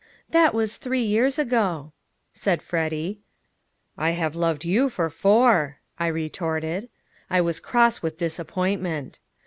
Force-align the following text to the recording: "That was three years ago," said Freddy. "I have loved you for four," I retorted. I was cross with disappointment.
"That 0.31 0.55
was 0.55 0.77
three 0.77 1.03
years 1.03 1.37
ago," 1.37 1.93
said 2.33 2.63
Freddy. 2.63 3.19
"I 3.99 4.13
have 4.17 4.35
loved 4.35 4.65
you 4.65 4.89
for 4.89 5.11
four," 5.11 5.77
I 5.99 6.07
retorted. 6.07 6.89
I 7.29 7.39
was 7.39 7.59
cross 7.59 8.01
with 8.01 8.17
disappointment. 8.17 9.19